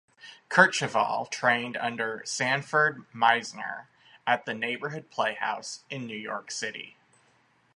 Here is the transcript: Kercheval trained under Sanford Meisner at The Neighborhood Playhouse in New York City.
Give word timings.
Kercheval 0.49 1.29
trained 1.29 1.77
under 1.77 2.23
Sanford 2.25 3.05
Meisner 3.13 3.85
at 4.25 4.45
The 4.47 4.55
Neighborhood 4.55 5.11
Playhouse 5.11 5.83
in 5.91 6.07
New 6.07 6.17
York 6.17 6.49
City. 6.49 6.97